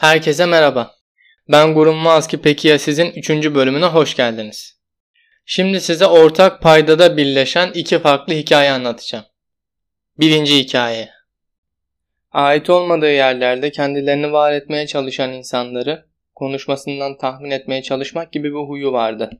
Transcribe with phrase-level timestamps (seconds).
[0.00, 0.94] Herkese merhaba.
[1.48, 3.30] Ben Gurun Mazki peki ya sizin 3.
[3.30, 4.78] bölümüne hoş geldiniz.
[5.44, 9.24] Şimdi size ortak paydada birleşen iki farklı hikaye anlatacağım.
[10.18, 11.10] Birinci hikaye.
[12.32, 18.92] Ait olmadığı yerlerde kendilerini var etmeye çalışan insanları konuşmasından tahmin etmeye çalışmak gibi bir huyu
[18.92, 19.30] vardı.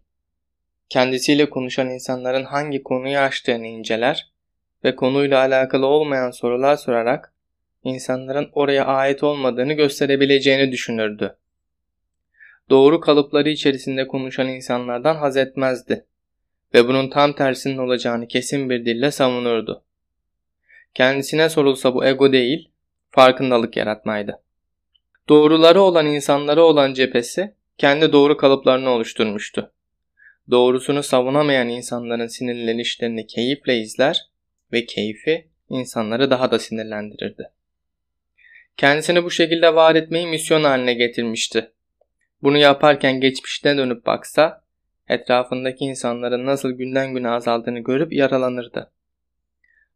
[0.88, 4.30] Kendisiyle konuşan insanların hangi konuyu açtığını inceler
[4.84, 7.29] ve konuyla alakalı olmayan sorular sorarak
[7.84, 11.36] insanların oraya ait olmadığını gösterebileceğini düşünürdü.
[12.70, 16.06] Doğru kalıpları içerisinde konuşan insanlardan haz etmezdi
[16.74, 19.84] ve bunun tam tersinin olacağını kesin bir dille savunurdu.
[20.94, 22.70] Kendisine sorulsa bu ego değil,
[23.10, 24.42] farkındalık yaratmaydı.
[25.28, 29.72] Doğruları olan insanlara olan cephesi kendi doğru kalıplarını oluşturmuştu.
[30.50, 34.26] Doğrusunu savunamayan insanların sinirlenişlerini keyifle izler
[34.72, 37.50] ve keyfi insanları daha da sinirlendirirdi.
[38.76, 41.72] Kendisini bu şekilde var etmeyi misyon haline getirmişti.
[42.42, 44.64] Bunu yaparken geçmişte dönüp baksa,
[45.08, 48.92] etrafındaki insanların nasıl günden güne azaldığını görüp yaralanırdı.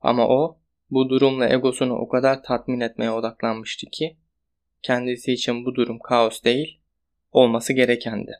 [0.00, 0.58] Ama o,
[0.91, 4.17] bu durumla egosunu o kadar tatmin etmeye odaklanmıştı ki,
[4.83, 6.78] kendisi için bu durum kaos değil,
[7.33, 8.33] olması gerekendi.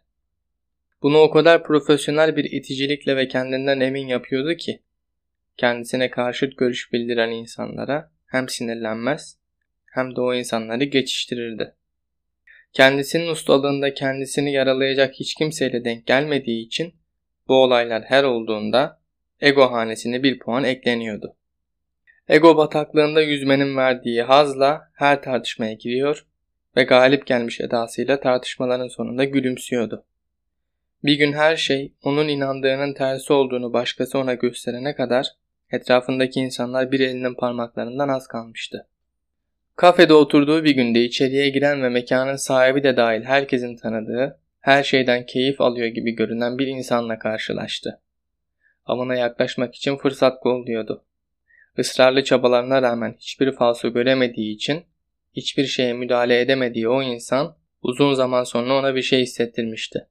[1.03, 4.83] Bunu o kadar profesyonel bir iticilikle ve kendinden emin yapıyordu ki,
[5.57, 9.39] kendisine karşıt görüş bildiren insanlara hem sinirlenmez
[9.95, 11.75] hem de o insanları geçiştirirdi.
[12.73, 16.95] Kendisinin ustalığında kendisini yaralayacak hiç kimseyle denk gelmediği için
[17.49, 19.01] bu olaylar her olduğunda
[19.41, 21.37] ego hanesine bir puan ekleniyordu.
[22.29, 26.27] Ego bataklığında yüzmenin verdiği hazla her tartışmaya giriyor
[26.77, 30.05] ve galip gelmiş edasıyla tartışmaların sonunda gülümsüyordu.
[31.05, 35.29] Bir gün her şey onun inandığının tersi olduğunu başkası ona gösterene kadar
[35.71, 38.89] etrafındaki insanlar bir elinin parmaklarından az kalmıştı.
[39.77, 45.27] Kafede oturduğu bir günde içeriye giren ve mekanın sahibi de dahil herkesin tanıdığı, her şeyden
[45.27, 48.01] keyif alıyor gibi görünen bir insanla karşılaştı.
[48.87, 51.05] Avına yaklaşmak için fırsat kolluyordu.
[51.79, 54.85] Israrlı çabalarına rağmen hiçbir falso göremediği için
[55.37, 60.07] hiçbir şeye müdahale edemediği o insan uzun zaman sonra ona bir şey hissettirmişti.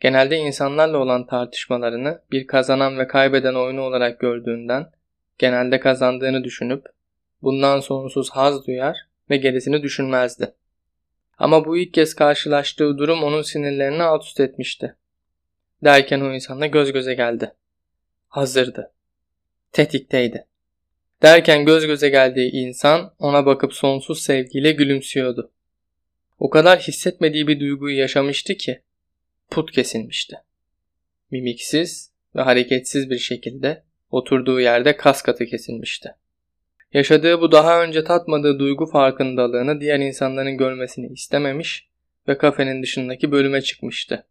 [0.00, 4.90] Genelde insanlarla olan tartışmalarını bir kazanan ve kaybeden oyunu olarak gördüğünden
[5.38, 6.86] genelde kazandığını düşünüp
[7.42, 8.96] bundan sonsuz haz duyar
[9.30, 10.54] ve gerisini düşünmezdi.
[11.38, 14.96] Ama bu ilk kez karşılaştığı durum onun sinirlerini alt üst etmişti.
[15.84, 17.54] Derken o insanla göz göze geldi.
[18.28, 18.92] Hazırdı.
[19.72, 20.46] Tetikteydi.
[21.22, 25.52] Derken göz göze geldiği insan ona bakıp sonsuz sevgiyle gülümsüyordu.
[26.38, 28.82] O kadar hissetmediği bir duyguyu yaşamıştı ki
[29.50, 30.36] put kesilmişti.
[31.30, 36.14] Mimiksiz ve hareketsiz bir şekilde oturduğu yerde kas katı kesilmişti.
[36.92, 41.88] Yaşadığı bu daha önce tatmadığı duygu farkındalığını diğer insanların görmesini istememiş
[42.28, 44.26] ve kafenin dışındaki bölüme çıkmıştı.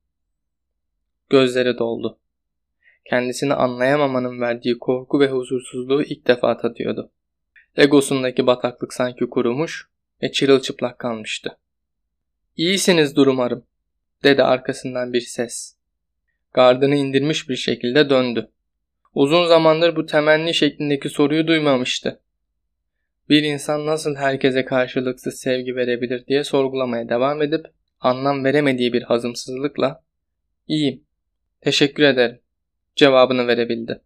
[1.29, 2.17] Gözleri doldu.
[3.05, 7.11] Kendisini anlayamamanın verdiği korku ve huzursuzluğu ilk defa tadıyordu.
[7.77, 9.89] Egosundaki bataklık sanki kurumuş
[10.23, 11.57] ve çırılçıplak kalmıştı.
[12.57, 13.65] İyisinizdir umarım,
[14.23, 15.75] dedi arkasından bir ses.
[16.53, 18.49] Gardını indirmiş bir şekilde döndü.
[19.15, 22.19] Uzun zamandır bu temenni şeklindeki soruyu duymamıştı.
[23.29, 27.65] Bir insan nasıl herkese karşılıksız sevgi verebilir diye sorgulamaya devam edip
[27.99, 30.03] anlam veremediği bir hazımsızlıkla
[30.67, 31.03] ''İyiyim,
[31.61, 32.39] teşekkür ederim''
[32.95, 34.01] cevabını verebildi.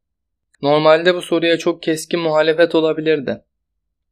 [0.61, 3.43] Normalde bu soruya çok keskin muhalefet olabilirdi.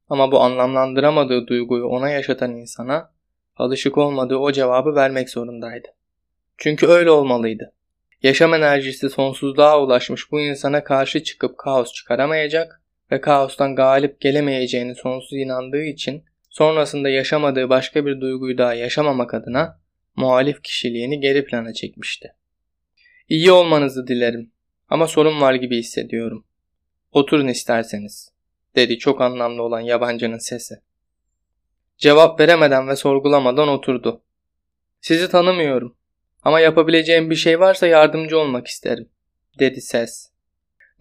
[0.09, 3.11] Ama bu anlamlandıramadığı duyguyu ona yaşatan insana
[3.55, 5.87] alışık olmadığı o cevabı vermek zorundaydı.
[6.57, 7.73] Çünkü öyle olmalıydı.
[8.23, 12.81] Yaşam enerjisi sonsuzluğa ulaşmış bu insana karşı çıkıp kaos çıkaramayacak
[13.11, 19.79] ve kaostan galip gelemeyeceğini sonsuz inandığı için sonrasında yaşamadığı başka bir duyguyu daha yaşamamak adına
[20.15, 22.35] muhalif kişiliğini geri plana çekmişti.
[23.29, 24.51] İyi olmanızı dilerim
[24.89, 26.45] ama sorun var gibi hissediyorum.
[27.11, 28.31] Oturun isterseniz,
[28.75, 30.75] dedi çok anlamlı olan yabancının sesi.
[31.97, 34.21] Cevap veremeden ve sorgulamadan oturdu.
[35.01, 35.97] Sizi tanımıyorum
[36.43, 39.09] ama yapabileceğim bir şey varsa yardımcı olmak isterim,
[39.59, 40.29] dedi ses.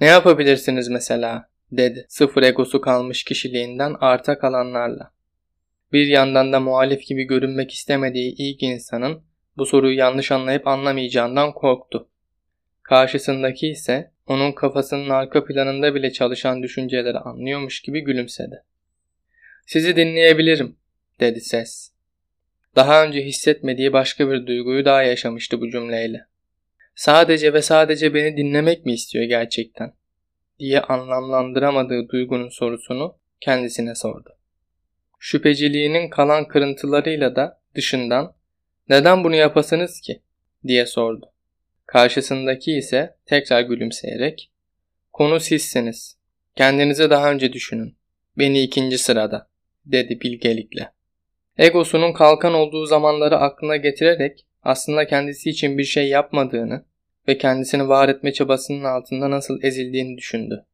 [0.00, 1.51] Ne yapabilirsiniz mesela?
[1.72, 5.12] Dedi sıfır egosu kalmış kişiliğinden arta kalanlarla.
[5.92, 9.22] Bir yandan da muhalif gibi görünmek istemediği ilk insanın
[9.56, 12.08] bu soruyu yanlış anlayıp anlamayacağından korktu.
[12.82, 18.64] Karşısındaki ise onun kafasının arka planında bile çalışan düşünceleri anlıyormuş gibi gülümsedi.
[19.66, 20.76] Sizi dinleyebilirim,
[21.20, 21.92] dedi ses.
[22.76, 26.26] Daha önce hissetmediği başka bir duyguyu daha yaşamıştı bu cümleyle.
[26.94, 29.92] Sadece ve sadece beni dinlemek mi istiyor gerçekten?
[30.58, 34.36] Diye anlamlandıramadığı duygunun sorusunu kendisine sordu.
[35.18, 38.34] Şüpheciliğinin kalan kırıntılarıyla da dışından
[38.88, 40.22] neden bunu yapasınız ki
[40.66, 41.32] diye sordu.
[41.86, 44.50] Karşısındaki ise tekrar gülümseyerek
[45.12, 46.16] konu sizsiniz.
[46.56, 47.96] Kendinize daha önce düşünün.
[48.38, 49.48] Beni ikinci sırada
[49.86, 50.92] dedi bilgelikle.
[51.58, 56.84] Egosunun kalkan olduğu zamanları aklına getirerek aslında kendisi için bir şey yapmadığını
[57.28, 60.66] ve kendisini var etme çabasının altında nasıl ezildiğini düşündü.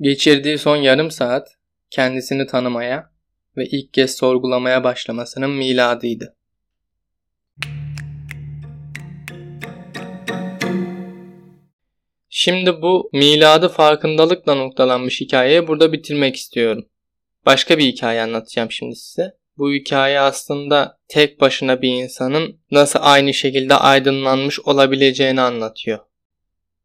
[0.00, 1.48] Geçirdiği son yarım saat
[1.90, 3.10] kendisini tanımaya
[3.56, 6.34] ve ilk kez sorgulamaya başlamasının miladıydı.
[12.30, 16.88] Şimdi bu miladı farkındalıkla noktalanmış hikayeyi burada bitirmek istiyorum.
[17.46, 19.38] Başka bir hikaye anlatacağım şimdi size.
[19.58, 25.98] Bu hikaye aslında tek başına bir insanın nasıl aynı şekilde aydınlanmış olabileceğini anlatıyor.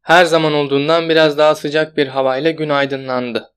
[0.00, 3.52] Her zaman olduğundan biraz daha sıcak bir havayla gün aydınlandı.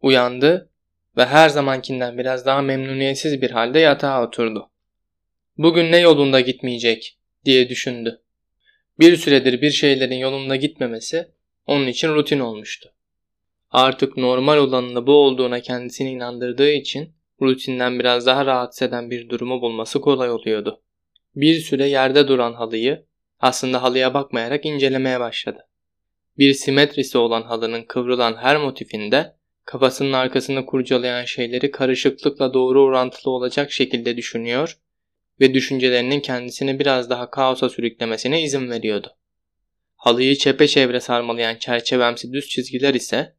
[0.00, 0.70] Uyandı
[1.16, 4.70] ve her zamankinden biraz daha memnuniyetsiz bir halde yatağa oturdu.
[5.58, 8.22] Bugün ne yolunda gitmeyecek diye düşündü.
[8.98, 11.28] Bir süredir bir şeylerin yolunda gitmemesi
[11.66, 12.92] onun için rutin olmuştu.
[13.70, 19.60] Artık normal olanın bu olduğuna kendisini inandırdığı için rutinden biraz daha rahatsız eden bir durumu
[19.60, 20.82] bulması kolay oluyordu.
[21.36, 23.06] Bir süre yerde duran halıyı
[23.40, 25.68] aslında halıya bakmayarak incelemeye başladı.
[26.38, 33.72] Bir simetrisi olan halının kıvrılan her motifinde kafasının arkasını kurcalayan şeyleri karışıklıkla doğru orantılı olacak
[33.72, 34.78] şekilde düşünüyor
[35.40, 39.16] ve düşüncelerinin kendisini biraz daha kaosa sürüklemesine izin veriyordu.
[39.96, 43.36] Halıyı çepeçevre sarmalayan çerçevemsi düz çizgiler ise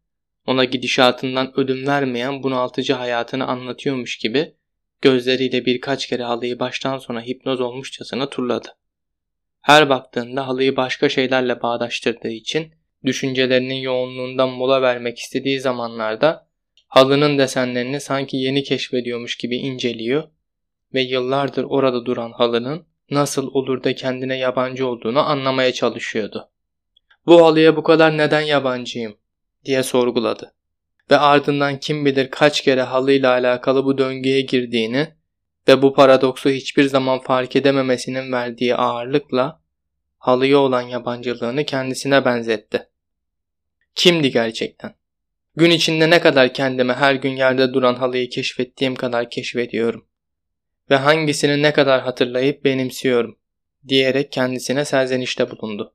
[0.48, 4.54] ona gidişatından ödün vermeyen bunaltıcı hayatını anlatıyormuş gibi
[5.02, 8.68] gözleriyle birkaç kere halıyı baştan sona hipnoz olmuşçasına turladı.
[9.62, 12.74] Her baktığında halıyı başka şeylerle bağdaştırdığı için
[13.06, 16.48] düşüncelerinin yoğunluğundan mola vermek istediği zamanlarda
[16.88, 20.24] halının desenlerini sanki yeni keşfediyormuş gibi inceliyor
[20.94, 26.50] ve yıllardır orada duran halının nasıl olur da kendine yabancı olduğunu anlamaya çalışıyordu.
[27.26, 29.16] Bu halıya bu kadar neden yabancıyım
[29.66, 30.54] diye sorguladı.
[31.12, 35.08] Ve ardından kim bilir kaç kere halıyla alakalı bu döngüye girdiğini
[35.68, 39.62] ve bu paradoksu hiçbir zaman fark edememesinin verdiği ağırlıkla
[40.18, 42.88] halıya olan yabancılığını kendisine benzetti.
[43.96, 44.96] Kimdi gerçekten?
[45.56, 50.06] Gün içinde ne kadar kendime her gün yerde duran halıyı keşfettiğim kadar keşfediyorum.
[50.90, 53.38] Ve hangisini ne kadar hatırlayıp benimsiyorum
[53.88, 55.94] diyerek kendisine serzenişte bulundu.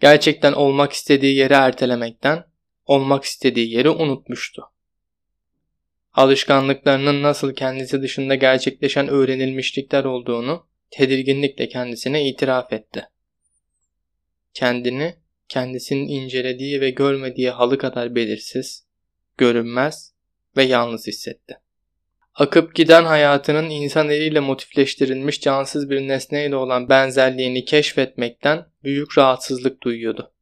[0.00, 2.44] Gerçekten olmak istediği yeri ertelemekten
[2.86, 4.62] olmak istediği yeri unutmuştu.
[6.12, 13.08] Alışkanlıklarının nasıl kendisi dışında gerçekleşen öğrenilmişlikler olduğunu tedirginlikle kendisine itiraf etti.
[14.54, 15.14] Kendini
[15.48, 18.86] kendisinin incelediği ve görmediği halı kadar belirsiz,
[19.38, 20.14] görünmez
[20.56, 21.58] ve yalnız hissetti.
[22.34, 30.32] Akıp giden hayatının insan eliyle motifleştirilmiş cansız bir nesneyle olan benzerliğini keşfetmekten büyük rahatsızlık duyuyordu.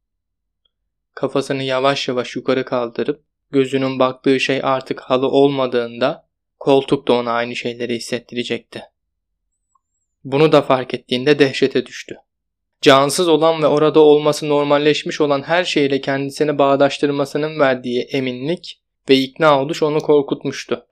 [1.15, 6.29] Kafasını yavaş yavaş yukarı kaldırıp gözünün baktığı şey artık halı olmadığında
[6.59, 8.83] koltuk da ona aynı şeyleri hissettirecekti.
[10.23, 12.15] Bunu da fark ettiğinde dehşete düştü.
[12.81, 19.61] Cansız olan ve orada olması normalleşmiş olan her şeyle kendisini bağdaştırmasının verdiği eminlik ve ikna
[19.61, 20.85] oluş onu korkutmuştu.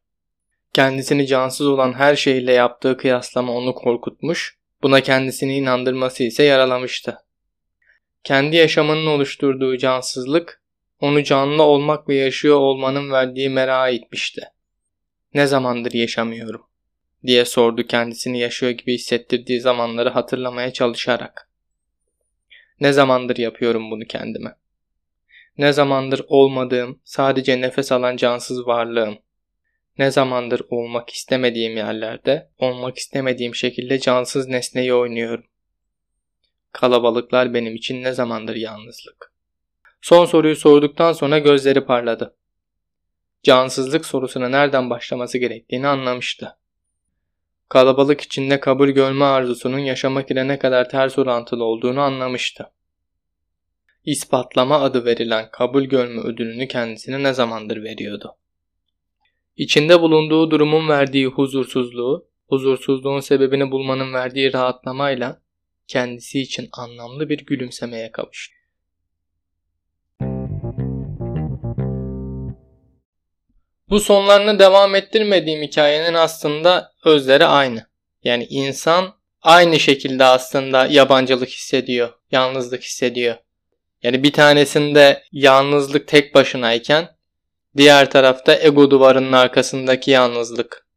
[0.74, 7.18] Kendisini cansız olan her şeyle yaptığı kıyaslama onu korkutmuş, buna kendisini inandırması ise yaralamıştı.
[8.24, 10.62] Kendi yaşamının oluşturduğu cansızlık,
[11.00, 14.42] onu canlı olmak ve yaşıyor olmanın verdiği merak itmişti.
[15.34, 16.68] Ne zamandır yaşamıyorum?
[17.28, 21.50] diye sordu kendisini yaşıyor gibi hissettirdiği zamanları hatırlamaya çalışarak.
[22.80, 24.56] Ne zamandır yapıyorum bunu kendime?
[25.58, 29.18] Ne zamandır olmadığım, sadece nefes alan cansız varlığım.
[29.98, 35.46] Ne zamandır olmak istemediğim yerlerde, olmak istemediğim şekilde cansız nesneyi oynuyorum.
[36.78, 39.34] Kalabalıklar benim için ne zamandır yalnızlık.
[40.02, 42.36] Son soruyu sorduktan sonra gözleri parladı.
[43.44, 46.58] Cansızlık sorusuna nereden başlaması gerektiğini anlamıştı.
[47.70, 52.72] Kalabalık içinde kabul görme arzusunun yaşamak ile ne kadar ters orantılı olduğunu anlamıştı.
[54.06, 58.36] İspatlama adı verilen kabul görme ödülünü kendisine ne zamandır veriyordu.
[59.56, 65.47] İçinde bulunduğu durumun verdiği huzursuzluğu, huzursuzluğun sebebini bulmanın verdiği rahatlamayla
[65.88, 68.58] kendisi için anlamlı bir gülümsemeye kavuştu.
[73.90, 77.88] Bu sonlarını devam ettirmediğim hikayenin aslında özleri aynı.
[78.24, 83.36] Yani insan aynı şekilde aslında yabancılık hissediyor, yalnızlık hissediyor.
[84.04, 87.10] Yani bir tanesinde yalnızlık tek başınayken
[87.78, 90.88] diğer tarafta ego duvarının arkasındaki yalnızlık.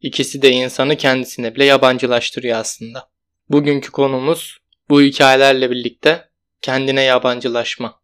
[0.00, 3.09] İkisi de insanı kendisine bile yabancılaştırıyor aslında.
[3.50, 4.58] Bugünkü konumuz
[4.90, 6.30] bu hikayelerle birlikte
[6.60, 7.99] kendine yabancılaşma.